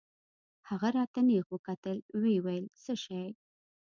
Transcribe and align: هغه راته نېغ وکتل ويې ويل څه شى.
هغه 0.69 0.87
راته 0.97 1.19
نېغ 1.27 1.45
وکتل 1.51 1.97
ويې 2.21 2.39
ويل 2.45 2.65
څه 2.83 2.93
شى. 3.03 3.23